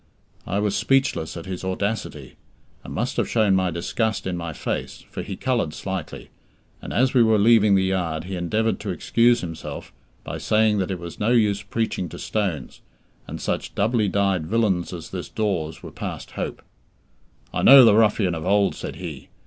[0.47, 2.33] I was speechless at his audacity,
[2.83, 6.31] and must have shown my disgust in my face, for he coloured slightly,
[6.81, 9.93] and as we were leaving the yard, he endeavoured to excuse himself,
[10.23, 12.81] by saying that it was no use preaching to stones,
[13.27, 16.63] and such doubly dyed villains as this Dawes were past hope.
[17.53, 19.29] "I know the ruffian of old," said he.